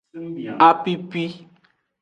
[0.67, 1.23] Apipi.